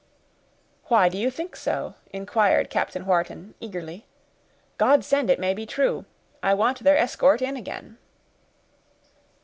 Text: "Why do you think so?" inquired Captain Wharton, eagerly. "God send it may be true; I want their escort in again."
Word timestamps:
"Why 0.85 1.09
do 1.09 1.17
you 1.19 1.29
think 1.29 1.55
so?" 1.55 1.93
inquired 2.11 2.71
Captain 2.71 3.05
Wharton, 3.05 3.53
eagerly. 3.59 4.07
"God 4.79 5.05
send 5.05 5.29
it 5.29 5.39
may 5.39 5.53
be 5.53 5.67
true; 5.67 6.05
I 6.41 6.55
want 6.55 6.79
their 6.79 6.97
escort 6.97 7.39
in 7.39 7.55
again." 7.55 7.99